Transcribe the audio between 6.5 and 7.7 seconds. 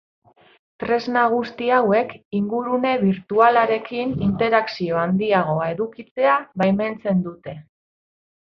baimentzen dute.